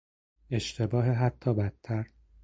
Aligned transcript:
اشتباه 0.49 1.05
حتی 1.09 1.53
بدتر 1.53 2.05